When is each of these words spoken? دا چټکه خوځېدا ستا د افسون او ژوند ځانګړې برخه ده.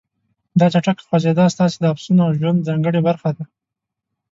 دا 0.59 0.65
چټکه 0.73 1.03
خوځېدا 1.07 1.45
ستا 1.53 1.65
د 1.81 1.85
افسون 1.93 2.17
او 2.25 2.31
ژوند 2.39 2.65
ځانګړې 2.67 3.01
برخه 3.07 3.29
ده. 3.37 3.43